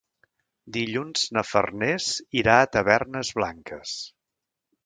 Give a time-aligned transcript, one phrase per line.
[0.77, 2.09] Dilluns na Farners
[2.43, 3.97] irà a Tavernes Blanques.